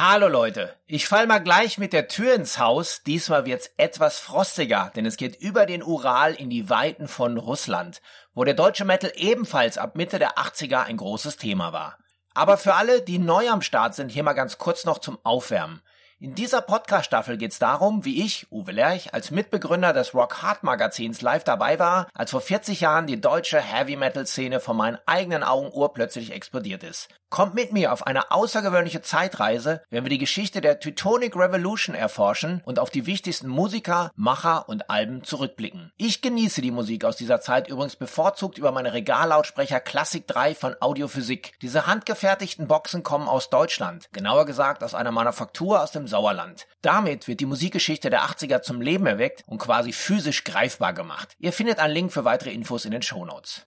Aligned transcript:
Hallo 0.00 0.28
Leute, 0.28 0.76
ich 0.86 1.08
fall 1.08 1.26
mal 1.26 1.40
gleich 1.40 1.76
mit 1.76 1.92
der 1.92 2.06
Tür 2.06 2.32
ins 2.32 2.60
Haus. 2.60 3.02
Diesmal 3.04 3.46
wird's 3.46 3.72
etwas 3.78 4.20
frostiger, 4.20 4.92
denn 4.94 5.04
es 5.04 5.16
geht 5.16 5.34
über 5.40 5.66
den 5.66 5.82
Ural 5.82 6.34
in 6.34 6.50
die 6.50 6.70
Weiten 6.70 7.08
von 7.08 7.36
Russland, 7.36 8.00
wo 8.32 8.44
der 8.44 8.54
deutsche 8.54 8.84
Metal 8.84 9.10
ebenfalls 9.16 9.76
ab 9.76 9.96
Mitte 9.96 10.20
der 10.20 10.38
80er 10.38 10.84
ein 10.84 10.98
großes 10.98 11.36
Thema 11.36 11.72
war. 11.72 11.98
Aber 12.32 12.58
für 12.58 12.74
alle, 12.74 13.02
die 13.02 13.18
neu 13.18 13.48
am 13.48 13.60
Start 13.60 13.96
sind, 13.96 14.12
hier 14.12 14.22
mal 14.22 14.34
ganz 14.34 14.56
kurz 14.56 14.84
noch 14.84 14.98
zum 14.98 15.18
Aufwärmen. 15.24 15.82
In 16.20 16.36
dieser 16.36 16.60
Podcast-Staffel 16.60 17.36
geht 17.36 17.50
es 17.50 17.58
darum, 17.58 18.04
wie 18.04 18.24
ich, 18.24 18.46
Uwe 18.52 18.70
Lerch, 18.70 19.12
als 19.14 19.32
Mitbegründer 19.32 19.92
des 19.92 20.14
Rock 20.14 20.42
Hard 20.42 20.62
Magazins 20.62 21.22
live 21.22 21.42
dabei 21.42 21.80
war, 21.80 22.06
als 22.14 22.30
vor 22.30 22.40
40 22.40 22.82
Jahren 22.82 23.08
die 23.08 23.20
deutsche 23.20 23.60
Heavy-Metal-Szene 23.60 24.60
vor 24.60 24.74
meinen 24.74 24.98
eigenen 25.06 25.42
Augen 25.42 25.72
urplötzlich 25.72 26.30
explodiert 26.30 26.84
ist. 26.84 27.08
Kommt 27.30 27.54
mit 27.54 27.72
mir 27.72 27.92
auf 27.92 28.06
eine 28.06 28.30
außergewöhnliche 28.30 29.02
Zeitreise, 29.02 29.82
wenn 29.90 30.02
wir 30.02 30.08
die 30.08 30.16
Geschichte 30.16 30.62
der 30.62 30.80
Teutonic 30.80 31.36
Revolution 31.36 31.94
erforschen 31.94 32.62
und 32.64 32.78
auf 32.78 32.88
die 32.88 33.04
wichtigsten 33.04 33.48
Musiker, 33.48 34.10
Macher 34.16 34.66
und 34.66 34.88
Alben 34.88 35.22
zurückblicken. 35.24 35.92
Ich 35.98 36.22
genieße 36.22 36.62
die 36.62 36.70
Musik 36.70 37.04
aus 37.04 37.16
dieser 37.16 37.42
Zeit 37.42 37.68
übrigens 37.68 37.96
bevorzugt 37.96 38.56
über 38.56 38.72
meine 38.72 38.94
Regallautsprecher 38.94 39.80
Classic 39.80 40.26
3 40.26 40.54
von 40.54 40.74
Audiophysik. 40.80 41.52
Diese 41.60 41.86
handgefertigten 41.86 42.66
Boxen 42.66 43.02
kommen 43.02 43.28
aus 43.28 43.50
Deutschland, 43.50 44.08
genauer 44.12 44.46
gesagt 44.46 44.82
aus 44.82 44.94
einer 44.94 45.12
Manufaktur 45.12 45.82
aus 45.82 45.92
dem 45.92 46.08
Sauerland. 46.08 46.66
Damit 46.80 47.28
wird 47.28 47.40
die 47.40 47.46
Musikgeschichte 47.46 48.08
der 48.08 48.22
80er 48.22 48.62
zum 48.62 48.80
Leben 48.80 49.06
erweckt 49.06 49.42
und 49.46 49.58
quasi 49.58 49.92
physisch 49.92 50.44
greifbar 50.44 50.94
gemacht. 50.94 51.36
Ihr 51.38 51.52
findet 51.52 51.78
einen 51.78 51.92
Link 51.92 52.10
für 52.10 52.24
weitere 52.24 52.52
Infos 52.52 52.86
in 52.86 52.92
den 52.92 53.02
Shownotes. 53.02 53.66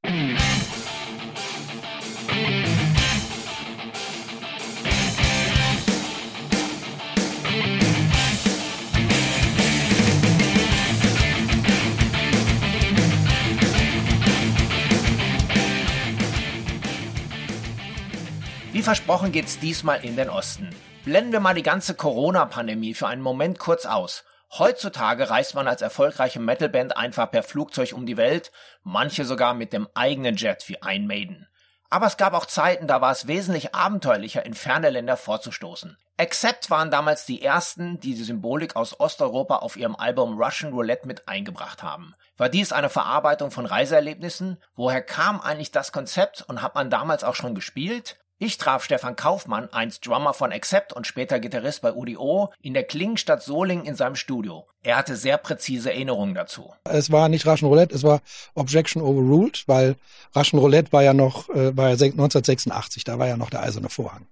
Wie 18.82 18.86
versprochen 18.86 19.32
geht's 19.32 19.60
diesmal 19.60 20.04
in 20.04 20.16
den 20.16 20.32
Osten. 20.32 20.76
Blenden 21.06 21.34
wir 21.34 21.40
mal 21.40 21.54
die 21.54 21.62
ganze 21.62 21.94
Corona-Pandemie 21.94 22.96
für 22.96 23.06
einen 23.06 23.22
Moment 23.22 23.60
kurz 23.60 23.86
aus. 23.86 24.24
Heutzutage 24.58 25.30
reist 25.30 25.54
man 25.54 25.68
als 25.68 25.84
erfolgreiche 25.84 26.40
Metalband 26.40 26.98
einfach 26.98 27.30
per 27.30 27.44
Flugzeug 27.44 27.94
um 27.94 28.08
die 28.08 28.18
Welt, 28.18 28.52
manche 28.82 29.24
sogar 29.24 29.54
mit 29.54 29.72
dem 29.72 29.88
eigenen 29.94 30.36
Jet 30.36 30.68
wie 30.68 30.82
ein 30.82 31.06
Maiden. 31.06 31.48
Aber 31.92 32.08
es 32.08 32.18
gab 32.18 32.34
auch 32.34 32.48
Zeiten, 32.48 32.88
da 32.88 33.02
war 33.02 33.12
es 33.12 33.28
wesentlich 33.28 33.76
abenteuerlicher, 33.76 34.44
in 34.48 34.56
ferne 34.56 34.90
Länder 34.90 35.16
vorzustoßen. 35.16 35.96
Accept 36.18 36.72
waren 36.72 36.90
damals 36.90 37.28
die 37.28 37.44
ersten, 37.44 38.00
die 38.00 38.16
die 38.16 38.24
Symbolik 38.24 38.76
aus 38.76 39.00
Osteuropa 39.00 39.58
auf 39.58 39.78
ihrem 39.78 39.96
Album 39.96 40.42
Russian 40.42 40.74
Roulette 40.74 41.08
mit 41.08 41.28
eingebracht 41.28 41.84
haben. 41.84 42.16
War 42.36 42.50
dies 42.50 42.72
eine 42.72 42.90
Verarbeitung 42.90 43.52
von 43.52 43.68
Reiseerlebnissen? 43.68 44.60
Woher 44.74 45.04
kam 45.04 45.40
eigentlich 45.40 45.70
das 45.70 45.92
Konzept 45.92 46.44
und 46.48 46.64
hat 46.64 46.74
man 46.74 46.90
damals 46.90 47.24
auch 47.24 47.36
schon 47.36 47.54
gespielt? 47.54 48.18
Ich 48.44 48.58
traf 48.58 48.84
Stefan 48.84 49.16
Kaufmann, 49.16 49.70
einst 49.72 50.08
Drummer 50.08 50.34
von 50.34 50.52
Accept 50.52 50.94
und 50.94 51.06
später 51.06 51.40
Gitarrist 51.40 51.84
bei 51.84 51.94
UDO, 51.94 52.52
in 52.64 52.74
der 52.74 52.84
Klingenstadt 52.84 53.44
Solingen 53.44 53.86
in 53.86 53.94
seinem 53.94 54.16
Studio. 54.16 54.66
Er 54.82 54.98
hatte 54.98 55.16
sehr 55.16 55.38
präzise 55.38 55.92
Erinnerungen 55.92 56.34
dazu. 56.34 56.74
Es 56.86 57.12
war 57.12 57.30
nicht 57.30 57.46
Russian 57.46 57.70
Roulette, 57.70 57.94
es 57.94 58.02
war 58.02 58.20
Objection 58.56 59.04
Overruled, 59.04 59.64
weil 59.68 59.96
Russian 60.36 60.60
Roulette 60.60 60.92
war 60.92 61.04
ja 61.04 61.14
noch, 61.14 61.50
äh, 61.50 61.78
war 61.78 61.90
ja 61.90 61.92
1986, 61.92 63.04
da 63.04 63.20
war 63.20 63.28
ja 63.28 63.38
noch 63.38 63.52
der 63.52 63.62
eiserne 63.62 63.90
Vorhang. 63.90 64.26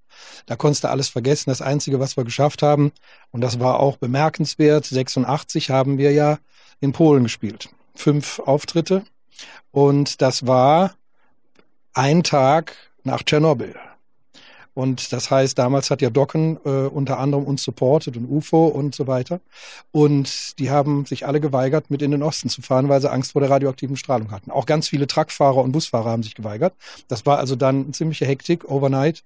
Da 0.48 0.56
konntest 0.56 0.86
du 0.86 0.90
alles 0.90 1.10
vergessen. 1.10 1.52
Das 1.52 1.62
Einzige, 1.62 2.00
was 2.00 2.18
wir 2.18 2.24
geschafft 2.24 2.64
haben, 2.64 2.92
und 3.30 3.42
das 3.42 3.60
war 3.60 3.80
auch 3.80 3.98
bemerkenswert, 3.98 4.86
86 4.86 5.70
haben 5.70 6.00
wir 6.00 6.14
ja 6.14 6.40
in 6.80 6.94
Polen 6.94 7.26
gespielt. 7.26 7.70
Fünf 7.94 8.40
Auftritte. 8.40 9.04
Und 9.70 10.24
das 10.24 10.48
war 10.48 10.96
ein 11.94 12.24
Tag 12.24 12.76
nach 13.04 13.22
Tschernobyl. 13.22 13.76
Und 14.80 15.12
das 15.12 15.30
heißt, 15.30 15.58
damals 15.58 15.92
hat 15.92 16.02
ja 16.02 16.10
Docken 16.10 16.58
äh, 16.64 16.70
unter 16.70 17.20
anderem 17.20 17.44
uns 17.44 17.64
supportet 17.64 18.16
und 18.16 18.30
UFO 18.30 18.68
und 18.68 18.96
so 18.96 19.08
weiter. 19.08 19.42
Und 19.92 20.58
die 20.58 20.72
haben 20.72 21.06
sich 21.06 21.28
alle 21.28 21.42
geweigert, 21.42 21.92
mit 21.92 22.02
in 22.02 22.12
den 22.12 22.24
Osten 22.24 22.48
zu 22.48 22.62
fahren, 22.62 22.88
weil 22.88 23.02
sie 23.02 23.12
Angst 23.12 23.34
vor 23.34 23.42
der 23.42 23.50
radioaktiven 23.50 23.98
Strahlung 23.98 24.32
hatten. 24.32 24.52
Auch 24.52 24.66
ganz 24.66 24.88
viele 24.88 25.06
Truckfahrer 25.06 25.58
und 25.58 25.74
Busfahrer 25.74 26.12
haben 26.12 26.24
sich 26.24 26.34
geweigert. 26.34 26.74
Das 27.10 27.26
war 27.26 27.40
also 27.40 27.58
dann 27.58 27.84
eine 27.84 27.92
ziemliche 27.92 28.26
Hektik 28.26 28.72
overnight, 28.72 29.26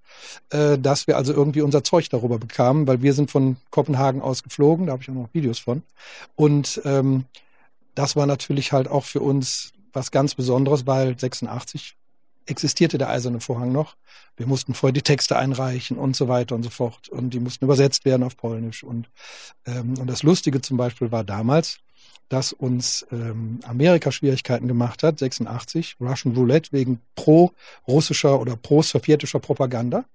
äh, 0.50 0.80
dass 0.80 1.06
wir 1.06 1.18
also 1.18 1.34
irgendwie 1.34 1.62
unser 1.62 1.84
Zeug 1.84 2.10
darüber 2.10 2.40
bekamen, 2.40 2.88
weil 2.88 3.04
wir 3.04 3.14
sind 3.14 3.30
von 3.30 3.58
Kopenhagen 3.70 4.24
aus 4.24 4.42
geflogen, 4.42 4.88
da 4.88 4.94
habe 4.94 5.04
ich 5.04 5.10
auch 5.12 5.14
noch 5.14 5.34
Videos 5.34 5.60
von. 5.60 5.84
Und 6.36 6.82
ähm, 6.84 7.26
das 7.94 8.16
war 8.16 8.26
natürlich 8.26 8.72
halt 8.72 8.88
auch 8.88 9.04
für 9.04 9.20
uns 9.20 9.72
was 9.94 10.10
ganz 10.10 10.34
Besonderes, 10.34 10.88
weil 10.88 11.20
86 11.20 11.96
existierte 12.46 12.98
der 12.98 13.10
eiserne 13.10 13.40
Vorhang 13.40 13.72
noch. 13.72 13.96
Wir 14.36 14.48
mussten 14.48 14.74
vorher 14.74 14.94
die 14.94 15.02
Texte 15.02 15.38
einreichen 15.38 15.98
und 15.98 16.16
so 16.16 16.28
weiter 16.28 16.56
und 16.56 16.64
so 16.64 16.70
fort. 16.70 17.10
Und 17.10 17.32
die 17.32 17.40
mussten 17.40 17.66
übersetzt 17.66 18.06
werden 18.06 18.24
auf 18.24 18.38
Polnisch. 18.38 18.84
Und, 18.84 19.10
ähm, 19.66 19.96
und 20.00 20.08
das 20.08 20.24
Lustige 20.24 20.62
zum 20.62 20.78
Beispiel 20.78 21.12
war 21.12 21.24
damals, 21.24 21.80
dass 22.30 22.52
uns 22.54 23.06
ähm, 23.12 23.60
Amerika 23.64 24.12
Schwierigkeiten 24.12 24.68
gemacht 24.68 25.04
hat, 25.04 25.20
86, 25.20 25.98
Russian 26.00 26.36
Roulette, 26.36 26.72
wegen 26.72 27.00
pro-russischer 27.16 28.40
oder 28.40 28.56
pro-sowjetischer 28.56 29.40
Propaganda. 29.40 30.06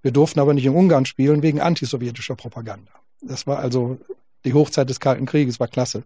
Wir 0.00 0.12
durften 0.12 0.40
aber 0.40 0.54
nicht 0.54 0.64
in 0.64 0.74
Ungarn 0.74 1.04
spielen, 1.04 1.42
wegen 1.42 1.60
antisowjetischer 1.60 2.36
Propaganda. 2.36 2.92
Das 3.20 3.46
war 3.46 3.58
also 3.58 3.98
die 4.46 4.54
Hochzeit 4.54 4.88
des 4.88 5.00
Kalten 5.00 5.26
Krieges 5.26 5.60
war 5.60 5.68
klasse. 5.68 6.04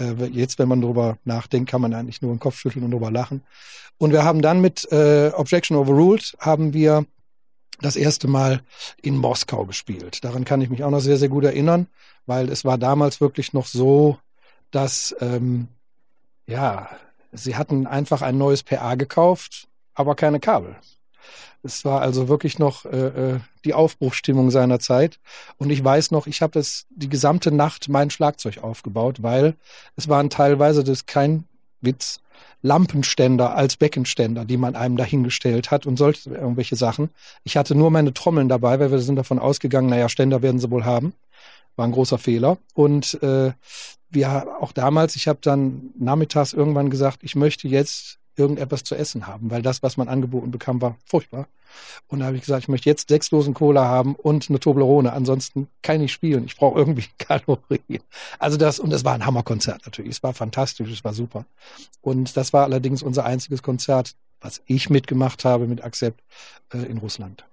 Äh, 0.00 0.14
jetzt, 0.26 0.58
wenn 0.58 0.68
man 0.68 0.80
darüber 0.80 1.18
nachdenkt, 1.24 1.70
kann 1.70 1.82
man 1.82 1.92
eigentlich 1.92 2.22
nur 2.22 2.32
den 2.32 2.40
Kopf 2.40 2.56
schütteln 2.56 2.84
und 2.84 2.92
darüber 2.92 3.10
lachen. 3.10 3.42
Und 3.98 4.12
wir 4.12 4.24
haben 4.24 4.40
dann 4.40 4.60
mit 4.60 4.90
äh, 4.90 5.30
Objection 5.34 5.76
Overruled 5.76 6.36
haben 6.38 6.72
wir 6.72 7.04
das 7.80 7.96
erste 7.96 8.28
Mal 8.28 8.62
in 9.02 9.16
Moskau 9.16 9.66
gespielt. 9.66 10.24
Daran 10.24 10.44
kann 10.44 10.60
ich 10.60 10.70
mich 10.70 10.84
auch 10.84 10.90
noch 10.90 11.00
sehr, 11.00 11.16
sehr 11.16 11.28
gut 11.28 11.44
erinnern, 11.44 11.88
weil 12.26 12.48
es 12.48 12.64
war 12.64 12.78
damals 12.78 13.20
wirklich 13.20 13.52
noch 13.52 13.66
so, 13.66 14.18
dass 14.70 15.14
ähm, 15.20 15.68
ja, 16.46 16.88
sie 17.32 17.56
hatten 17.56 17.86
einfach 17.86 18.22
ein 18.22 18.38
neues 18.38 18.62
PA 18.62 18.94
gekauft, 18.94 19.68
aber 19.94 20.14
keine 20.14 20.40
Kabel. 20.40 20.76
Es 21.62 21.84
war 21.84 22.00
also 22.00 22.28
wirklich 22.28 22.58
noch 22.58 22.84
äh, 22.84 23.34
äh, 23.34 23.40
die 23.64 23.74
Aufbruchstimmung 23.74 24.50
seiner 24.50 24.80
Zeit. 24.80 25.20
Und 25.58 25.70
ich 25.70 25.82
weiß 25.82 26.10
noch, 26.10 26.26
ich 26.26 26.42
habe 26.42 26.52
das 26.52 26.86
die 26.90 27.08
gesamte 27.08 27.52
Nacht 27.52 27.88
mein 27.88 28.10
Schlagzeug 28.10 28.58
aufgebaut, 28.62 29.22
weil 29.22 29.54
es 29.96 30.08
waren 30.08 30.30
teilweise, 30.30 30.82
das 30.82 31.00
ist 31.00 31.06
kein 31.06 31.44
Witz, 31.80 32.20
Lampenständer 32.62 33.54
als 33.54 33.76
Beckenständer, 33.76 34.44
die 34.44 34.56
man 34.56 34.76
einem 34.76 34.96
dahingestellt 34.96 35.70
hat 35.70 35.84
und 35.84 35.96
solche 35.96 36.30
irgendwelche 36.30 36.76
Sachen. 36.76 37.10
Ich 37.42 37.56
hatte 37.56 37.74
nur 37.74 37.90
meine 37.90 38.14
Trommeln 38.14 38.48
dabei, 38.48 38.78
weil 38.78 38.90
wir 38.90 39.00
sind 39.00 39.16
davon 39.16 39.38
ausgegangen, 39.38 39.88
naja, 39.88 40.08
Ständer 40.08 40.42
werden 40.42 40.60
sie 40.60 40.70
wohl 40.70 40.84
haben. 40.84 41.12
War 41.76 41.86
ein 41.86 41.92
großer 41.92 42.18
Fehler. 42.18 42.58
Und 42.74 43.20
äh, 43.22 43.52
wir 44.10 44.46
auch 44.60 44.72
damals, 44.72 45.16
ich 45.16 45.26
habe 45.26 45.38
dann 45.42 45.90
nachmittags 45.98 46.52
irgendwann 46.52 46.90
gesagt, 46.90 47.20
ich 47.22 47.34
möchte 47.34 47.66
jetzt 47.66 48.18
irgendetwas 48.36 48.84
zu 48.84 48.94
essen 48.94 49.26
haben, 49.26 49.50
weil 49.50 49.62
das, 49.62 49.82
was 49.82 49.96
man 49.96 50.08
angeboten 50.08 50.50
bekam, 50.50 50.80
war 50.80 50.96
furchtbar. 51.04 51.46
Und 52.08 52.20
da 52.20 52.26
habe 52.26 52.36
ich 52.36 52.42
gesagt, 52.42 52.64
ich 52.64 52.68
möchte 52.68 52.88
jetzt 52.88 53.08
sechs 53.08 53.30
Dosen 53.30 53.54
Cola 53.54 53.84
haben 53.84 54.14
und 54.14 54.48
eine 54.48 54.60
Toblerone. 54.60 55.12
Ansonsten 55.12 55.68
kann 55.82 56.00
ich 56.00 56.12
spielen. 56.12 56.44
Ich 56.44 56.56
brauche 56.56 56.78
irgendwie 56.78 57.06
Kalorien. 57.18 58.02
Also 58.38 58.56
das, 58.56 58.78
und 58.78 58.92
es 58.92 59.04
war 59.04 59.14
ein 59.14 59.26
Hammerkonzert 59.26 59.82
natürlich. 59.84 60.12
Es 60.12 60.22
war 60.22 60.34
fantastisch, 60.34 60.90
es 60.90 61.04
war 61.04 61.14
super. 61.14 61.46
Und 62.00 62.36
das 62.36 62.52
war 62.52 62.64
allerdings 62.64 63.02
unser 63.02 63.24
einziges 63.24 63.62
Konzert, 63.62 64.14
was 64.40 64.62
ich 64.66 64.90
mitgemacht 64.90 65.44
habe 65.44 65.66
mit 65.66 65.82
Accept 65.82 66.22
äh, 66.72 66.78
in 66.78 66.98
Russland. 66.98 67.44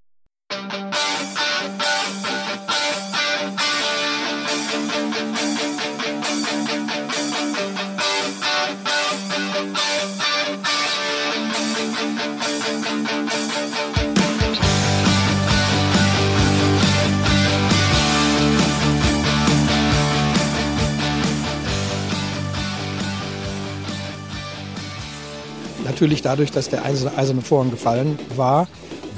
Natürlich 25.99 26.21
dadurch, 26.21 26.49
dass 26.49 26.69
der 26.69 26.85
eiserne 26.85 27.41
Vorhang 27.41 27.71
gefallen 27.71 28.17
war, 28.37 28.69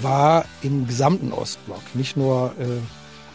war 0.01 0.45
im 0.63 0.87
gesamten 0.87 1.31
Ostblock, 1.31 1.83
nicht 1.93 2.17
nur 2.17 2.55
äh, 2.59 2.79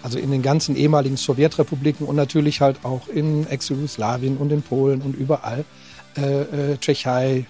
also 0.03 0.19
in 0.19 0.33
den 0.33 0.43
ganzen 0.43 0.75
ehemaligen 0.75 1.17
Sowjetrepubliken 1.17 2.09
und 2.09 2.17
natürlich 2.17 2.61
halt 2.61 2.85
auch 2.85 3.07
in 3.07 3.47
Ex-Jugoslawien 3.47 4.39
und 4.39 4.51
in 4.51 4.63
Polen 4.63 5.01
und 5.01 5.15
überall, 5.15 5.65
äh, 6.17 6.73
äh, 6.73 6.77
Tschechei, 6.79 7.47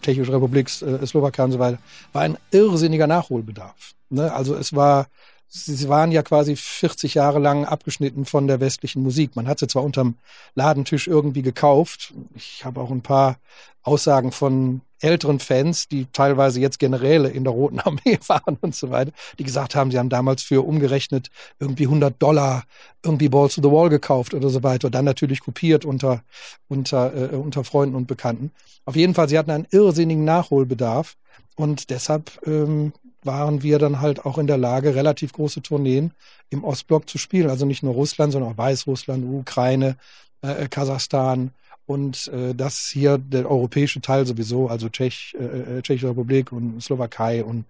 Tschechische 0.00 0.32
Republik, 0.32 0.68
äh, 0.80 1.04
Slowakei 1.04 1.44
und 1.44 1.52
so 1.52 1.58
weiter, 1.58 1.80
war 2.14 2.22
ein 2.22 2.38
irrsinniger 2.50 3.06
Nachholbedarf. 3.06 3.92
Ne? 4.08 4.32
Also 4.32 4.54
es 4.54 4.74
war 4.74 5.06
sie 5.48 5.88
waren 5.90 6.12
ja 6.12 6.22
quasi 6.22 6.56
40 6.56 7.12
Jahre 7.12 7.40
lang 7.40 7.66
abgeschnitten 7.66 8.24
von 8.24 8.46
der 8.46 8.60
westlichen 8.60 9.02
Musik. 9.02 9.36
Man 9.36 9.46
hat 9.46 9.58
sie 9.58 9.68
zwar 9.68 9.84
unterm 9.84 10.16
Ladentisch 10.54 11.06
irgendwie 11.06 11.42
gekauft. 11.42 12.14
Ich 12.34 12.64
habe 12.64 12.80
auch 12.80 12.90
ein 12.90 13.02
paar 13.02 13.36
Aussagen 13.82 14.32
von 14.32 14.80
älteren 15.00 15.38
Fans, 15.38 15.88
die 15.88 16.06
teilweise 16.12 16.60
jetzt 16.60 16.78
Generäle 16.78 17.28
in 17.28 17.44
der 17.44 17.52
Roten 17.52 17.80
Armee 17.84 18.18
waren 18.26 18.56
und 18.60 18.74
so 18.74 18.90
weiter, 18.90 19.12
die 19.38 19.44
gesagt 19.44 19.74
haben, 19.74 19.90
sie 19.90 19.98
haben 19.98 20.08
damals 20.08 20.42
für 20.42 20.66
umgerechnet 20.66 21.30
irgendwie 21.58 21.84
100 21.84 22.20
Dollar 22.20 22.64
irgendwie 23.02 23.28
Balls 23.28 23.54
to 23.54 23.62
the 23.62 23.70
Wall 23.70 23.88
gekauft 23.88 24.34
oder 24.34 24.48
so 24.48 24.62
weiter. 24.62 24.90
Dann 24.90 25.04
natürlich 25.04 25.40
kopiert 25.40 25.84
unter, 25.84 26.22
unter, 26.68 27.32
äh, 27.32 27.36
unter 27.36 27.64
Freunden 27.64 27.94
und 27.94 28.06
Bekannten. 28.06 28.50
Auf 28.84 28.96
jeden 28.96 29.14
Fall, 29.14 29.28
sie 29.28 29.38
hatten 29.38 29.50
einen 29.50 29.66
irrsinnigen 29.70 30.24
Nachholbedarf. 30.24 31.16
Und 31.56 31.90
deshalb 31.90 32.38
ähm, 32.46 32.92
waren 33.22 33.62
wir 33.62 33.78
dann 33.78 34.00
halt 34.00 34.24
auch 34.24 34.38
in 34.38 34.46
der 34.46 34.58
Lage, 34.58 34.94
relativ 34.94 35.32
große 35.32 35.62
Tourneen 35.62 36.12
im 36.50 36.64
Ostblock 36.64 37.08
zu 37.08 37.18
spielen. 37.18 37.50
Also 37.50 37.66
nicht 37.66 37.82
nur 37.82 37.94
Russland, 37.94 38.32
sondern 38.32 38.52
auch 38.52 38.58
Weißrussland, 38.58 39.24
Ukraine, 39.24 39.96
äh, 40.42 40.64
äh, 40.64 40.68
Kasachstan 40.68 41.50
und 41.86 42.28
äh, 42.28 42.54
das 42.54 42.88
hier 42.92 43.18
der 43.18 43.50
europäische 43.50 44.00
Teil 44.00 44.26
sowieso, 44.26 44.68
also 44.68 44.88
Tschech, 44.88 45.36
äh, 45.38 45.78
äh 45.78 45.82
Tschechische 45.82 46.08
Republik 46.08 46.52
und 46.52 46.82
Slowakei 46.82 47.44
und 47.44 47.64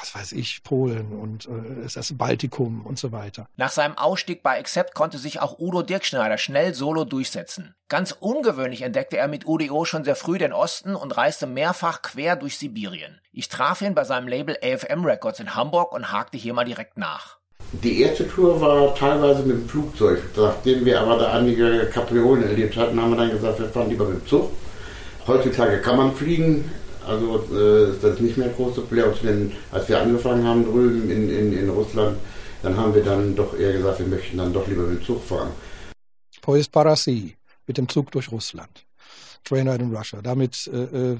was 0.00 0.14
weiß 0.14 0.32
ich, 0.32 0.62
Polen 0.62 1.12
und 1.12 1.46
äh, 1.46 1.88
das 1.92 2.12
Baltikum 2.16 2.84
und 2.84 2.98
so 2.98 3.12
weiter. 3.12 3.48
Nach 3.56 3.70
seinem 3.70 3.96
Ausstieg 3.96 4.42
bei 4.42 4.58
Accept 4.58 4.94
konnte 4.94 5.18
sich 5.18 5.40
auch 5.40 5.58
Udo 5.58 5.82
Dirkschneider 5.82 6.38
schnell 6.38 6.74
solo 6.74 7.04
durchsetzen. 7.04 7.74
Ganz 7.88 8.12
ungewöhnlich 8.12 8.82
entdeckte 8.82 9.16
er 9.16 9.28
mit 9.28 9.46
UDO 9.46 9.84
schon 9.84 10.04
sehr 10.04 10.16
früh 10.16 10.38
den 10.38 10.52
Osten 10.52 10.94
und 10.94 11.16
reiste 11.16 11.46
mehrfach 11.46 12.02
quer 12.02 12.36
durch 12.36 12.58
Sibirien. 12.58 13.20
Ich 13.32 13.48
traf 13.48 13.80
ihn 13.80 13.94
bei 13.94 14.04
seinem 14.04 14.28
Label 14.28 14.56
AFM 14.62 15.04
Records 15.04 15.40
in 15.40 15.54
Hamburg 15.54 15.92
und 15.92 16.12
hakte 16.12 16.38
hier 16.38 16.54
mal 16.54 16.64
direkt 16.64 16.98
nach. 16.98 17.38
Die 17.72 18.00
erste 18.00 18.28
Tour 18.28 18.60
war 18.60 18.94
teilweise 18.94 19.42
mit 19.42 19.56
dem 19.56 19.68
Flugzeug. 19.68 20.22
Nachdem 20.36 20.84
wir 20.84 21.00
aber 21.00 21.18
da 21.18 21.32
einige 21.32 21.86
Kapriolen 21.92 22.44
erlebt 22.44 22.76
hatten, 22.76 23.00
haben 23.00 23.10
wir 23.10 23.16
dann 23.16 23.30
gesagt, 23.30 23.58
wir 23.58 23.68
fahren 23.68 23.90
lieber 23.90 24.06
mit 24.06 24.22
dem 24.22 24.26
Zug. 24.26 24.50
Heutzutage 25.26 25.80
kann 25.80 25.96
man 25.96 26.14
fliegen. 26.14 26.70
Also 27.06 27.44
äh, 27.52 27.90
ist 27.90 28.20
nicht 28.20 28.36
mehr 28.36 28.48
große 28.48 28.80
Problem. 28.82 29.52
Als 29.70 29.88
wir 29.88 30.00
angefangen 30.00 30.44
haben 30.46 30.64
drüben 30.64 31.10
in, 31.10 31.30
in, 31.30 31.52
in 31.52 31.70
Russland, 31.70 32.18
dann 32.62 32.76
haben 32.76 32.94
wir 32.94 33.04
dann 33.04 33.34
doch 33.36 33.56
eher 33.58 33.72
gesagt, 33.72 34.00
wir 34.00 34.06
möchten 34.06 34.38
dann 34.38 34.52
doch 34.52 34.66
lieber 34.66 34.82
mit 34.82 35.00
dem 35.00 35.04
Zug 35.04 35.24
fahren. 35.24 35.50
Pois 36.42 36.68
Parasi, 36.68 37.36
mit 37.66 37.78
dem 37.78 37.88
Zug 37.88 38.10
durch 38.12 38.30
Russland. 38.30 38.86
Trainer 39.44 39.74
in 39.78 39.94
Russia. 39.94 40.20
Damit 40.22 40.68
äh, 40.72 41.12
äh, 41.12 41.16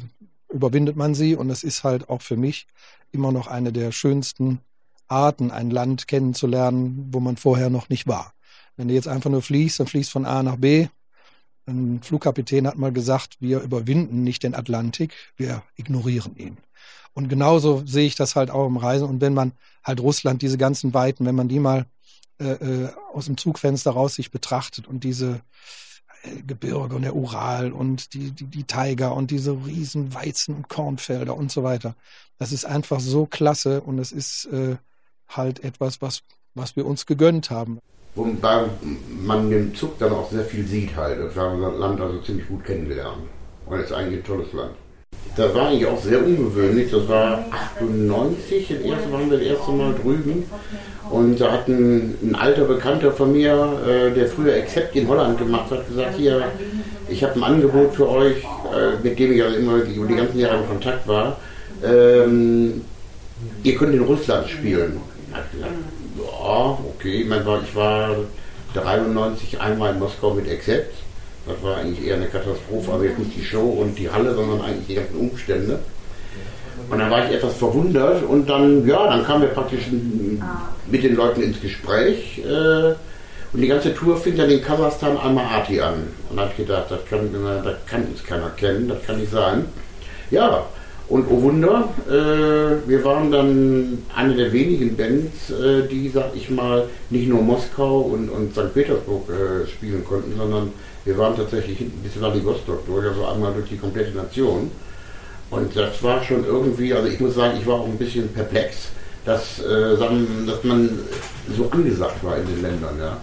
überwindet 0.49 0.97
man 0.97 1.15
sie 1.15 1.37
und 1.37 1.49
das 1.49 1.63
ist 1.63 1.85
halt 1.85 2.09
auch 2.09 2.23
für 2.23 2.37
mich 2.37 2.67
immer 3.13 3.33
noch 3.33 3.47
eine 3.47 3.73
der 3.73 3.93
schönsten 3.93 4.61
Arten, 5.09 5.51
ein 5.51 5.71
Land 5.71 6.09
kennenzulernen, 6.09 7.09
wo 7.13 7.21
man 7.21 7.37
vorher 7.37 7.71
noch 7.71 7.89
nicht 7.89 8.07
war. 8.07 8.33
Wenn 8.77 8.89
du 8.89 8.95
jetzt 8.95 9.09
einfach 9.09 9.31
nur 9.31 9.43
fliegst, 9.43 9.81
dann 9.81 9.87
fliegst 9.87 10.11
von 10.11 10.27
A 10.27 10.43
nach 10.43 10.57
B, 10.57 10.89
ein 11.67 12.01
Flugkapitän 12.03 12.67
hat 12.67 12.79
mal 12.79 12.93
gesagt, 12.93 13.37
wir 13.41 13.61
überwinden 13.61 14.23
nicht 14.23 14.43
den 14.45 14.55
Atlantik, 14.55 15.13
wir 15.37 15.63
ignorieren 15.75 16.37
ihn. 16.37 16.59
Und 17.13 17.29
genauso 17.29 17.83
sehe 17.85 18.07
ich 18.07 18.15
das 18.15 18.37
halt 18.37 18.51
auch 18.51 18.67
im 18.67 18.77
Reisen. 18.77 19.09
Und 19.09 19.21
wenn 19.21 19.35
man 19.35 19.53
halt 19.83 20.01
Russland, 20.01 20.43
diese 20.43 20.59
ganzen 20.59 20.95
Weiten, 20.95 21.25
wenn 21.27 21.35
man 21.35 21.49
die 21.49 21.59
mal 21.59 21.87
äh, 22.39 22.53
äh 22.53 22.89
aus 23.13 23.27
dem 23.27 23.37
Zugfenster 23.37 23.91
raus 23.91 24.15
sich 24.15 24.31
betrachtet 24.31 24.87
und 24.87 25.03
diese 25.03 25.41
äh, 26.23 26.43
Gebirge 26.47 26.95
und 26.95 27.03
der 27.03 27.17
Ural 27.17 27.73
und 27.73 28.13
die, 28.13 28.31
die, 28.33 28.45
die 28.45 28.65
Tiger 28.65 29.15
und 29.15 29.31
diese 29.31 29.53
riesen 29.65 30.15
Weizen- 30.15 30.55
und 30.55 30.69
Kornfelder 30.69 31.35
und 31.37 31.51
so 31.51 31.63
weiter. 31.63 31.97
Das 32.39 32.53
ist 32.53 32.67
einfach 32.67 33.01
so 33.01 33.27
klasse 33.27 33.81
und 33.81 33.99
es 33.99 34.13
ist 34.13 34.45
äh, 34.47 34.77
halt 35.29 35.65
etwas, 35.65 36.01
was, 36.03 36.23
was 36.55 36.77
wir 36.77 36.87
uns 36.87 37.07
gegönnt 37.07 37.51
haben. 37.51 37.79
Wobei 38.15 38.65
man 39.23 39.51
den 39.51 39.75
Zug 39.75 39.99
dann 39.99 40.13
auch 40.13 40.31
sehr 40.31 40.45
viel 40.45 40.67
sieht 40.67 40.97
halt. 40.97 41.21
Das 41.21 41.37
haben 41.37 41.61
wir 41.61 41.71
das 41.71 41.79
Land 41.79 42.01
also 42.01 42.19
ziemlich 42.21 42.49
gut 42.49 42.65
kennengelernt. 42.65 43.19
Und 43.67 43.79
es 43.79 43.87
ist 43.87 43.93
eigentlich 43.93 44.21
ein 44.21 44.25
tolles 44.25 44.53
Land. 44.53 44.73
Das 45.37 45.55
war 45.55 45.69
eigentlich 45.69 45.87
auch 45.87 46.01
sehr 46.01 46.25
ungewöhnlich. 46.25 46.91
Das 46.91 47.07
war 47.09 47.45
98, 47.79 48.69
das 48.69 48.81
erste 48.81 49.13
waren 49.13 49.31
wir 49.31 49.39
das 49.39 49.47
erste 49.47 49.73
Mal 49.73 49.95
drüben. 49.95 50.45
Und 51.11 51.41
da 51.41 51.53
hat 51.53 51.69
ein, 51.69 52.15
ein 52.23 52.35
alter 52.35 52.65
Bekannter 52.65 53.13
von 53.13 53.33
mir, 53.33 53.79
äh, 53.87 54.15
der 54.15 54.27
früher 54.29 54.55
Accept 54.55 54.97
in 54.97 55.07
Holland 55.07 55.39
gemacht 55.39 55.71
hat, 55.71 55.87
gesagt, 55.87 56.17
hier, 56.17 56.43
ich 57.09 57.23
habe 57.23 57.35
ein 57.35 57.45
Angebot 57.45 57.95
für 57.95 58.09
euch, 58.09 58.37
äh, 58.45 59.03
mit 59.03 59.19
dem 59.19 59.33
ich 59.33 59.43
also 59.43 59.57
immer 59.57 59.77
über 59.77 60.07
die 60.07 60.15
ganzen 60.15 60.39
Jahre 60.39 60.63
in 60.63 60.69
Kontakt 60.69 61.07
war. 61.07 61.37
Ähm, 61.85 62.81
ihr 63.63 63.77
könnt 63.77 63.95
in 63.95 64.03
Russland 64.03 64.49
spielen. 64.49 65.01
Ja, 66.19 66.79
okay. 66.95 67.23
Ich, 67.23 67.29
meine, 67.29 67.45
ich 67.65 67.75
war 67.75 68.17
93 68.75 69.61
einmal 69.61 69.93
in 69.93 69.99
Moskau 69.99 70.35
mit 70.35 70.49
Accept. 70.51 70.95
Das 71.47 71.63
war 71.63 71.77
eigentlich 71.77 72.07
eher 72.07 72.17
eine 72.17 72.27
Katastrophe, 72.27 72.93
aber 72.93 73.05
jetzt 73.05 73.19
nicht 73.19 73.37
die 73.37 73.45
Show 73.45 73.65
und 73.65 73.97
die 73.99 74.11
Halle, 74.11 74.35
sondern 74.35 74.63
eigentlich 74.63 74.87
die 74.89 74.95
ganzen 74.97 75.17
Umstände. 75.17 75.79
Und 76.91 76.99
dann 76.99 77.11
war 77.11 77.25
ich 77.25 77.35
etwas 77.35 77.55
verwundert 77.55 78.23
und 78.25 78.49
dann, 78.49 78.87
ja, 78.87 79.07
dann 79.07 79.25
kamen 79.25 79.43
wir 79.43 79.49
praktisch 79.49 79.87
mit 80.87 81.03
den 81.03 81.17
Leuten 81.17 81.43
ins 81.43 81.61
Gespräch. 81.61 82.39
Äh, 82.45 82.95
und 83.53 83.63
die 83.63 83.69
ganze 83.69 83.95
Tour 83.95 84.17
fing 84.17 84.37
dann 84.37 84.51
in 84.51 84.63
Kasachstan 84.63 85.17
Almaty 85.17 85.81
an. 85.81 86.09
Und 86.29 86.37
da 86.37 86.43
habe 86.43 86.51
ich 86.53 86.59
gedacht, 86.59 86.91
das 86.91 87.01
kann, 87.09 87.31
das 87.65 87.75
kann 87.87 88.05
uns 88.05 88.23
keiner 88.23 88.51
kennen, 88.51 88.89
das 88.89 88.99
kann 89.07 89.19
nicht 89.19 89.33
sein. 89.33 89.65
Ja, 90.31 90.67
und 91.09 91.27
oh 91.31 91.41
Wunder, 91.43 91.89
äh, 92.09 92.89
wir 92.89 93.05
waren 93.05 93.31
dann 93.31 93.99
eine 94.15 94.35
der 94.35 94.53
wenigen 94.53 94.97
Bands, 94.97 95.51
äh, 95.51 95.87
die, 95.89 96.09
sag 96.09 96.35
ich 96.35 96.51
mal, 96.51 96.89
nicht 97.11 97.29
nur 97.29 97.43
Moskau 97.43 98.01
und, 98.01 98.29
und 98.29 98.53
St. 98.53 98.75
Petersburg 98.75 99.29
äh, 99.29 99.69
spielen 99.69 100.05
konnten, 100.05 100.37
sondern 100.37 100.73
wir 101.05 101.17
waren 101.17 101.37
tatsächlich 101.37 101.79
hinten 101.79 102.03
bis 102.03 102.15
Vladivostok 102.15 102.85
durch, 102.87 103.07
also 103.07 103.25
einmal 103.25 103.53
durch 103.53 103.69
die 103.69 103.77
komplette 103.77 104.17
Nation. 104.17 104.69
Und 105.51 105.77
das 105.77 106.03
war 106.03 106.25
schon 106.25 106.45
irgendwie, 106.45 106.93
also 106.93 107.07
ich 107.07 107.21
muss 107.21 107.37
sagen, 107.37 107.57
ich 107.61 107.67
war 107.67 107.77
auch 107.77 107.87
ein 107.87 107.99
bisschen 107.99 108.29
perplex, 108.29 108.89
dass, 109.25 109.61
äh, 109.61 109.97
dass 109.97 110.65
man 110.65 110.91
so 111.57 111.71
angesagt 111.71 112.25
war 112.25 112.37
in 112.37 112.47
den 112.47 112.63
Ländern. 112.63 112.99
Ja. 112.99 113.17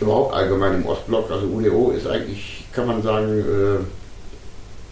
Überhaupt 0.00 0.34
allgemein 0.34 0.74
im 0.74 0.86
Ostblock, 0.86 1.30
also 1.30 1.46
UDO 1.46 1.92
ist 1.92 2.08
eigentlich, 2.08 2.64
kann 2.72 2.88
man 2.88 3.02
sagen, 3.02 3.38
äh, 3.38 3.99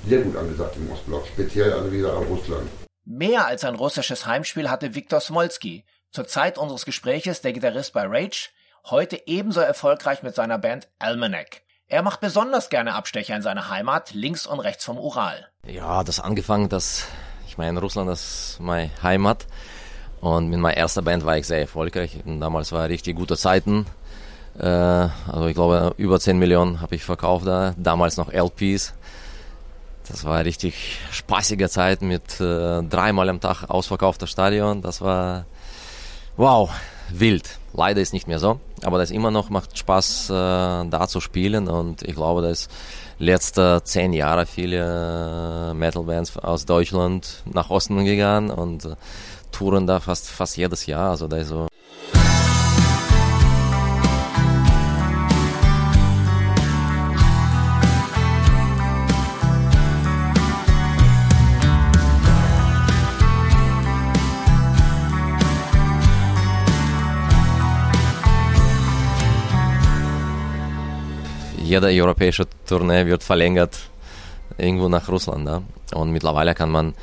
sehr 0.07 0.23
gut 0.23 0.37
angesagt 0.37 0.77
im 0.77 0.91
Ostblock, 0.91 1.27
speziell 1.27 1.73
also 1.73 1.93
wie 1.93 1.99
gesagt 1.99 2.17
auch 2.17 2.29
Russland. 2.29 2.69
Mehr 3.05 3.47
als 3.47 3.65
ein 3.65 3.75
russisches 3.75 4.27
Heimspiel 4.27 4.71
hatte 4.71 4.95
Viktor 4.95 5.21
Smolski, 5.21 5.85
zur 6.11 6.27
Zeit 6.27 6.59
unseres 6.59 6.85
Gespräches 6.85 7.41
der 7.41 7.53
Gitarrist 7.53 7.93
bei 7.93 8.07
Rage, 8.07 8.51
heute 8.91 9.21
ebenso 9.27 9.61
erfolgreich 9.61 10.23
mit 10.23 10.35
seiner 10.35 10.59
Band 10.59 10.89
Almanac. 10.99 11.63
Er 11.89 12.03
macht 12.03 12.21
besonders 12.21 12.69
gerne 12.69 12.95
Abstecher 12.95 13.35
in 13.35 13.43
seine 13.43 13.71
Heimat, 13.71 14.13
links 14.13 14.47
und 14.47 14.61
rechts 14.61 14.85
vom 14.85 14.99
Ural. 14.99 15.47
Ja, 15.67 16.05
das 16.05 16.21
angefangen, 16.21 16.69
dass 16.69 17.07
ich 17.47 17.57
meine, 17.57 17.81
Russland 17.81 18.11
ist 18.11 18.59
meine 18.61 18.91
Heimat 19.03 19.47
und 20.21 20.49
mit 20.49 20.59
meiner 20.59 20.77
ersten 20.77 21.05
Band 21.05 21.25
war 21.25 21.39
ich 21.39 21.47
sehr 21.47 21.61
erfolgreich. 21.61 22.19
Und 22.25 22.41
damals 22.41 22.73
war 22.73 22.89
richtig 22.89 23.17
gute 23.17 23.37
Zeiten. 23.37 23.87
Äh, 24.59 24.67
also 24.67 25.47
ich 25.47 25.55
glaube, 25.55 25.95
über 25.97 26.19
10 26.19 26.39
Millionen 26.39 26.81
habe 26.81 26.95
ich 26.95 27.05
verkauft 27.05 27.47
da, 27.47 27.75
damals 27.77 28.17
noch 28.17 28.33
LPs. 28.33 28.95
Das 30.09 30.25
war 30.25 30.45
richtig 30.45 30.99
spaßige 31.11 31.69
Zeit 31.69 32.03
mit 32.03 32.41
äh, 32.41 32.83
dreimal 32.83 33.29
am 33.29 33.41
Tag 33.41 33.69
ausverkaufter 33.69 34.27
Stadion. 34.27 34.83
Das 34.83 35.01
war 35.01 35.45
wow, 36.37 36.71
wild. 37.11 37.59
Leider 37.75 38.01
ist 38.01 38.13
nicht 38.13 38.27
mehr 38.27 38.39
so, 38.39 38.59
aber 38.83 38.99
das 38.99 39.11
immer 39.11 39.31
noch 39.31 39.51
macht 39.51 39.77
Spaß, 39.77 40.31
äh, 40.31 40.33
da 40.33 41.07
zu 41.07 41.21
spielen 41.21 41.69
und 41.69 42.03
ich 42.03 42.15
glaube, 42.15 42.43
dass 42.43 42.69
letzte 43.19 43.83
zehn 43.85 44.13
Jahre 44.13 44.47
viele 44.47 45.75
Metal-Bands 45.75 46.39
aus 46.39 46.65
Deutschland 46.65 47.43
nach 47.45 47.71
Osten 47.71 48.05
gegangen 48.05 48.51
und 48.51 48.85
äh, 48.85 48.97
touren 49.53 49.87
da 49.87 50.01
fast 50.01 50.29
fast 50.29 50.57
jedes 50.57 50.87
Jahr. 50.87 51.11
Also 51.11 51.29
da 51.29 51.37
ist 51.37 51.49
so 51.49 51.68
jede 71.69 71.89
europäische 71.89 72.47
Tournee 72.67 73.07
wird 73.07 73.23
verlängert 73.23 73.79
irgendwo 74.57 74.89
nach 74.89 75.09
Russland. 75.09 75.47
Ja? 75.47 75.63
Und 75.95 76.11
mittlerweile 76.11 76.55
kann 76.55 76.71
man 76.71 76.95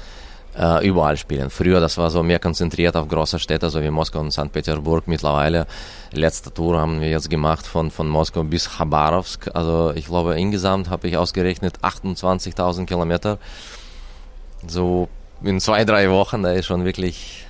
äh, 0.57 0.87
überall 0.87 1.17
spielen. 1.17 1.49
Früher, 1.49 1.79
das 1.79 1.97
war 1.97 2.09
so 2.09 2.23
mehr 2.23 2.39
konzentriert 2.39 2.95
auf 2.95 3.07
große 3.07 3.39
Städte, 3.39 3.69
so 3.69 3.81
wie 3.81 3.89
Moskau 3.89 4.19
und 4.19 4.31
St. 4.31 4.51
Petersburg. 4.51 5.07
Mittlerweile, 5.07 5.67
letzte 6.11 6.53
Tour 6.53 6.79
haben 6.79 7.01
wir 7.01 7.09
jetzt 7.09 7.29
gemacht 7.29 7.67
von, 7.67 7.91
von 7.91 8.07
Moskau 8.07 8.43
bis 8.43 8.69
Khabarovsk. 8.69 9.49
Also 9.53 9.91
ich 9.95 10.07
glaube, 10.07 10.39
insgesamt 10.39 10.89
habe 10.89 11.07
ich 11.07 11.17
ausgerechnet 11.17 11.79
28.000 11.81 12.85
Kilometer. 12.85 13.37
So 14.67 15.09
in 15.43 15.59
zwei, 15.59 15.85
drei 15.85 16.09
Wochen, 16.09 16.43
da 16.43 16.51
ist 16.51 16.65
schon 16.65 16.85
wirklich 16.85 17.45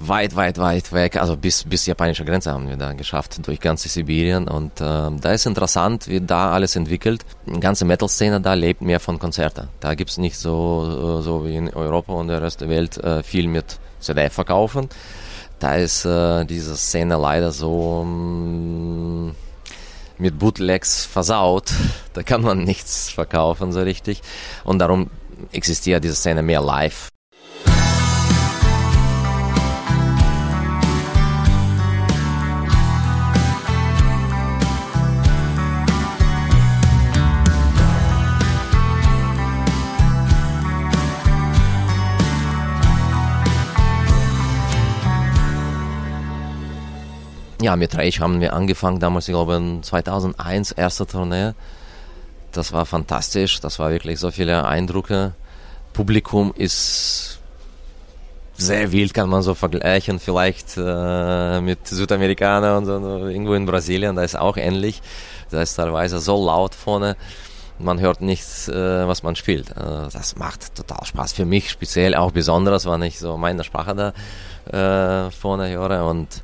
weit, 0.00 0.34
weit, 0.36 0.58
weit 0.58 0.92
weg, 0.92 1.16
also 1.16 1.36
bis, 1.36 1.64
bis 1.64 1.86
japanische 1.86 2.24
Grenze 2.24 2.52
haben 2.52 2.68
wir 2.68 2.76
da 2.76 2.92
geschafft, 2.92 3.46
durch 3.46 3.60
ganze 3.60 3.88
Sibirien. 3.88 4.48
Und 4.48 4.80
äh, 4.80 5.10
da 5.20 5.32
ist 5.32 5.46
interessant, 5.46 6.08
wie 6.08 6.20
da 6.20 6.52
alles 6.52 6.76
entwickelt. 6.76 7.24
Die 7.46 7.60
ganze 7.60 7.84
Metal-Szene 7.84 8.40
da 8.40 8.54
lebt 8.54 8.82
mehr 8.82 9.00
von 9.00 9.18
Konzerten. 9.18 9.68
Da 9.80 9.94
gibt's 9.94 10.18
nicht 10.18 10.36
so, 10.36 11.18
äh, 11.20 11.22
so 11.22 11.44
wie 11.44 11.56
in 11.56 11.72
Europa 11.72 12.12
und 12.12 12.28
der 12.28 12.42
Rest 12.42 12.60
der 12.60 12.68
Welt 12.68 12.96
äh, 12.98 13.22
viel 13.22 13.46
mit 13.46 13.78
CD 14.00 14.30
verkaufen. 14.30 14.88
Da 15.58 15.76
ist 15.76 16.04
äh, 16.06 16.44
diese 16.46 16.76
Szene 16.76 17.18
leider 17.18 17.52
so 17.52 18.04
mh, 18.04 19.30
mm, 19.30 19.36
mit 20.18 20.38
Bootlegs 20.38 21.04
versaut. 21.04 21.72
Da 22.14 22.22
kann 22.22 22.42
man 22.42 22.58
nichts 22.64 23.10
verkaufen 23.10 23.72
so 23.72 23.80
richtig. 23.80 24.22
Und 24.64 24.78
darum 24.78 25.10
existiert 25.52 26.04
diese 26.04 26.14
Szene 26.14 26.42
mehr 26.42 26.60
live. 26.62 27.10
Ja, 47.60 47.76
mit 47.76 47.94
Rage 47.94 48.20
haben 48.20 48.40
wir 48.40 48.54
angefangen, 48.54 49.00
damals, 49.00 49.28
ich 49.28 49.32
glaube, 49.32 49.60
2001, 49.82 50.72
erste 50.72 51.06
Tournee. 51.06 51.52
Das 52.52 52.72
war 52.72 52.86
fantastisch, 52.86 53.60
das 53.60 53.78
war 53.78 53.90
wirklich 53.90 54.18
so 54.18 54.30
viele 54.30 54.64
Eindrücke. 54.66 55.34
Publikum 55.92 56.54
ist 56.56 57.38
sehr 58.56 58.92
wild, 58.92 59.12
kann 59.12 59.28
man 59.28 59.42
so 59.42 59.54
vergleichen, 59.54 60.18
vielleicht 60.18 60.76
äh, 60.78 61.60
mit 61.60 61.86
Südamerikanern 61.86 62.88
und 62.88 63.30
irgendwo 63.30 63.54
in 63.54 63.66
Brasilien, 63.66 64.16
da 64.16 64.22
ist 64.22 64.38
auch 64.38 64.56
ähnlich. 64.56 65.02
Da 65.50 65.60
ist 65.60 65.74
teilweise 65.74 66.18
so 66.18 66.42
laut 66.44 66.74
vorne, 66.74 67.16
man 67.78 68.00
hört 68.00 68.22
nichts, 68.22 68.68
äh, 68.68 69.06
was 69.06 69.22
man 69.22 69.36
spielt. 69.36 69.70
Äh, 69.70 70.08
das 70.12 70.36
macht 70.36 70.74
total 70.74 71.04
Spaß. 71.04 71.34
Für 71.34 71.44
mich 71.44 71.70
speziell 71.70 72.14
auch 72.14 72.30
besonders, 72.30 72.86
wenn 72.86 73.02
ich 73.02 73.18
so 73.18 73.36
meine 73.36 73.64
Sprache 73.64 73.94
da 74.70 75.26
äh, 75.26 75.30
vorne 75.30 75.70
höre 75.70 76.06
und 76.06 76.42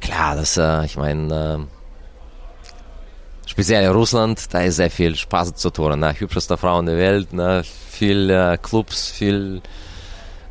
klar, 0.00 0.36
das, 0.36 0.56
äh, 0.56 0.84
ich 0.84 0.96
meine, 0.96 1.58
äh, 1.60 3.48
speziell 3.48 3.84
in 3.84 3.92
Russland, 3.92 4.52
da 4.52 4.60
ist 4.60 4.76
sehr 4.76 4.90
viel 4.90 5.16
Spaß 5.16 5.54
zu 5.54 5.70
tun. 5.70 5.98
Ne? 5.98 6.14
Hübscheste 6.18 6.56
Frau 6.56 6.78
in 6.80 6.86
der 6.86 6.98
Welt, 6.98 7.32
ne? 7.32 7.62
viel 7.64 8.30
äh, 8.30 8.58
Clubs, 8.60 9.10
viel 9.10 9.62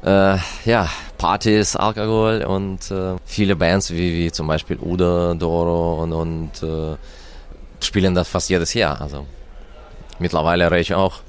äh, 0.03 0.37
ja, 0.65 0.89
Partys, 1.17 1.75
Alkohol 1.75 2.43
und 2.43 2.91
äh, 2.91 3.15
viele 3.25 3.55
Bands 3.55 3.91
wie, 3.91 4.17
wie 4.17 4.31
zum 4.31 4.47
Beispiel 4.47 4.77
Uda, 4.79 5.33
Doro 5.33 6.03
und, 6.03 6.13
und 6.13 6.63
äh, 6.63 6.97
spielen 7.79 8.15
das 8.15 8.27
fast 8.27 8.49
jedes 8.49 8.73
Jahr. 8.73 8.99
Also 9.01 9.25
mittlerweile 10.19 10.69
reiche 10.69 10.93
ich 10.93 10.95
auch. 10.95 11.21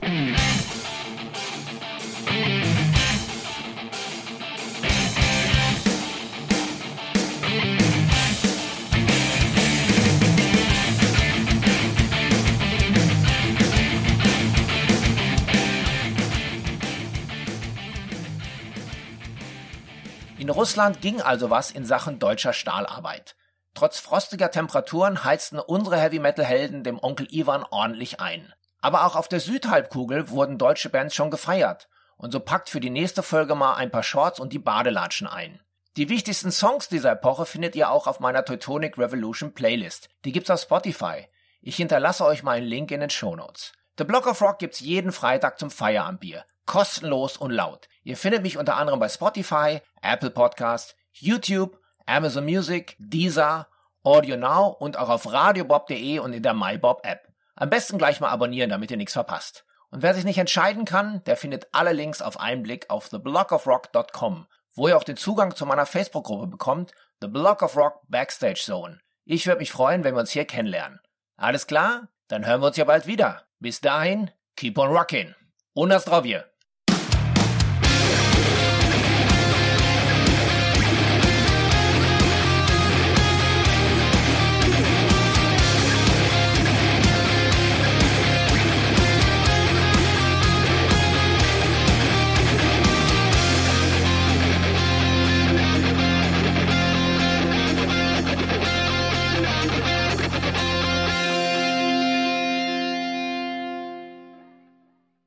Russland 20.65 21.03
ging 21.03 21.21
also 21.21 21.51
was 21.51 21.71
in 21.71 21.85
Sachen 21.85 22.19
deutscher 22.19 22.55
Stahlarbeit. 22.55 23.37
Trotz 23.75 24.01
frostiger 24.01 24.51
Temperaturen 24.51 25.23
heizten 25.23 25.59
unsere 25.59 25.99
Heavy 25.99 26.21
Metal 26.21 26.43
Helden 26.43 26.83
dem 26.83 26.99
Onkel 26.99 27.27
Ivan 27.31 27.67
ordentlich 27.71 28.19
ein. 28.19 28.51
Aber 28.81 29.05
auch 29.05 29.15
auf 29.15 29.29
der 29.29 29.41
Südhalbkugel 29.41 30.31
wurden 30.31 30.57
deutsche 30.57 30.89
Bands 30.89 31.15
schon 31.15 31.31
gefeiert. 31.31 31.91
Und 32.17 32.33
so 32.33 32.41
packt 32.41 32.71
für 32.71 32.81
die 32.81 32.89
nächste 32.89 33.23
Folge 33.23 33.55
mal 33.55 33.75
ein 33.75 33.91
paar 33.91 34.03
Shorts 34.03 34.41
und 34.41 34.55
die 34.55 34.59
Badelatschen 34.59 35.27
ein. 35.27 35.61
Die 35.99 36.09
wichtigsten 36.09 36.51
Songs 36.51 36.89
dieser 36.89 37.13
Epoche 37.13 37.45
findet 37.45 37.77
ihr 37.77 37.91
auch 37.91 38.07
auf 38.07 38.19
meiner 38.19 38.47
Teutonic 38.47 38.97
Revolution 38.97 39.53
Playlist. 39.53 40.09
Die 40.25 40.33
gibt's 40.33 40.49
auf 40.49 40.63
Spotify. 40.63 41.27
Ich 41.61 41.77
hinterlasse 41.77 42.25
euch 42.25 42.43
mal 42.43 42.53
einen 42.53 42.67
Link 42.67 42.91
in 42.91 43.01
den 43.01 43.11
Shownotes. 43.11 43.73
The 43.99 44.05
Block 44.05 44.27
of 44.27 44.41
Rock 44.41 44.61
gibt's 44.61 44.81
jeden 44.81 45.13
Freitag 45.13 45.59
zum 45.59 45.71
Feierabendbier. 45.71 46.47
Kostenlos 46.65 47.37
und 47.37 47.51
laut. 47.51 47.87
Ihr 48.05 48.17
findet 48.19 48.43
mich 48.43 48.59
unter 48.59 48.77
anderem 48.77 49.01
bei 49.01 49.09
Spotify, 49.09 49.81
Apple 50.03 50.31
Podcast, 50.31 50.95
YouTube, 51.13 51.81
Amazon 52.07 52.45
Music, 52.45 52.97
Deezer, 52.99 53.67
Audio 54.03 54.37
Now 54.37 54.69
und 54.79 54.99
auch 54.99 55.09
auf 55.09 55.33
radiobob.de 55.33 56.19
und 56.19 56.35
in 56.35 56.43
der 56.43 56.53
MyBob 56.53 57.01
App. 57.05 57.33
Am 57.57 57.71
besten 57.71 57.97
gleich 57.97 58.21
mal 58.21 58.29
abonnieren, 58.29 58.69
damit 58.69 58.91
ihr 58.91 58.99
nichts 58.99 59.15
verpasst. 59.15 59.65
Und 59.91 60.03
wer 60.03 60.13
sich 60.13 60.25
nicht 60.25 60.39
entscheiden 60.39 60.85
kann, 60.85 61.25
der 61.25 61.37
findet 61.37 61.69
alle 61.73 61.93
Links 61.93 62.21
auf 62.21 62.39
einen 62.39 62.63
Blick 62.63 62.91
auf 62.91 63.09
theblockofrock.com, 63.09 64.47
wo 64.75 64.89
ihr 64.89 64.97
auch 64.97 65.05
den 65.05 65.17
Zugang 65.17 65.57
zu 65.57 65.65
meiner 65.65 65.87
Facebook-Gruppe 65.87 66.49
bekommt, 66.49 66.93
The 67.23 67.29
Block 67.29 67.63
of 67.63 67.77
Rock 67.77 68.03
Backstage 68.09 68.61
Zone. 68.63 69.01
Ich 69.25 69.47
würde 69.47 69.61
mich 69.61 69.73
freuen, 69.73 70.05
wenn 70.05 70.15
wir 70.15 70.21
uns 70.21 70.33
hier 70.33 70.45
kennenlernen. 70.45 71.01
Alles 71.37 71.67
klar? 71.67 72.09
Dann 72.29 72.45
hören 72.45 72.61
wir 72.61 72.67
uns 72.67 72.77
ja 72.77 72.85
bald 72.85 73.07
wieder. 73.07 73.45
Bis 73.61 73.81
dahin, 73.81 74.31
keep 74.57 74.77
on 74.77 74.91
rockin'. 74.91 75.35
Und 75.73 75.89
das 75.89 76.05
drauf 76.05 76.25
hier. 76.25 76.45